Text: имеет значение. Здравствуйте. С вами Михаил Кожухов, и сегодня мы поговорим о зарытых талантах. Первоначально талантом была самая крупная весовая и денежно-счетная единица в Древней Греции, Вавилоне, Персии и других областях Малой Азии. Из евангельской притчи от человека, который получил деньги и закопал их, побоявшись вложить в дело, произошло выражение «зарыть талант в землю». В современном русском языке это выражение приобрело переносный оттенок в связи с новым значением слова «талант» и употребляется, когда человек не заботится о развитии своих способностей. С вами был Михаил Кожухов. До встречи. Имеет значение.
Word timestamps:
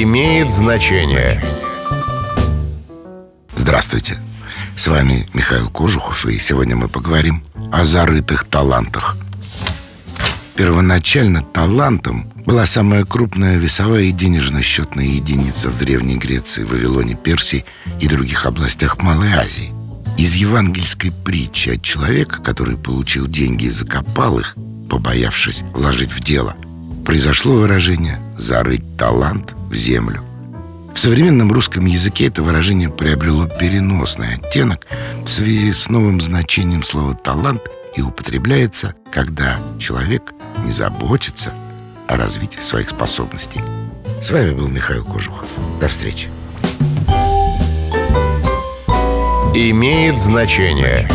имеет 0.00 0.50
значение. 0.50 1.42
Здравствуйте. 3.54 4.18
С 4.74 4.86
вами 4.86 5.26
Михаил 5.34 5.68
Кожухов, 5.68 6.24
и 6.26 6.38
сегодня 6.38 6.76
мы 6.76 6.88
поговорим 6.88 7.44
о 7.70 7.84
зарытых 7.84 8.44
талантах. 8.44 9.18
Первоначально 10.54 11.42
талантом 11.42 12.32
была 12.46 12.64
самая 12.64 13.04
крупная 13.04 13.58
весовая 13.58 14.04
и 14.04 14.12
денежно-счетная 14.12 15.04
единица 15.04 15.68
в 15.68 15.78
Древней 15.78 16.16
Греции, 16.16 16.64
Вавилоне, 16.64 17.14
Персии 17.14 17.66
и 18.00 18.08
других 18.08 18.46
областях 18.46 18.98
Малой 19.02 19.32
Азии. 19.34 19.72
Из 20.16 20.34
евангельской 20.34 21.12
притчи 21.12 21.70
от 21.70 21.82
человека, 21.82 22.40
который 22.40 22.76
получил 22.76 23.26
деньги 23.26 23.64
и 23.64 23.70
закопал 23.70 24.38
их, 24.38 24.56
побоявшись 24.88 25.62
вложить 25.74 26.12
в 26.12 26.20
дело, 26.20 26.56
произошло 27.04 27.56
выражение 27.56 28.18
«зарыть 28.42 28.84
талант 28.98 29.54
в 29.70 29.74
землю». 29.74 30.20
В 30.94 30.98
современном 30.98 31.52
русском 31.52 31.86
языке 31.86 32.26
это 32.26 32.42
выражение 32.42 32.90
приобрело 32.90 33.46
переносный 33.46 34.34
оттенок 34.34 34.86
в 35.24 35.28
связи 35.28 35.72
с 35.72 35.88
новым 35.88 36.20
значением 36.20 36.82
слова 36.82 37.14
«талант» 37.14 37.62
и 37.96 38.02
употребляется, 38.02 38.94
когда 39.10 39.58
человек 39.78 40.34
не 40.64 40.72
заботится 40.72 41.52
о 42.08 42.16
развитии 42.16 42.60
своих 42.60 42.90
способностей. 42.90 43.60
С 44.20 44.30
вами 44.30 44.50
был 44.50 44.68
Михаил 44.68 45.04
Кожухов. 45.04 45.48
До 45.80 45.88
встречи. 45.88 46.28
Имеет 49.54 50.18
значение. 50.18 51.08